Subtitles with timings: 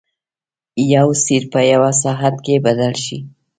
[0.93, 3.17] یو څیز په یوه ساعت کې بدل شي.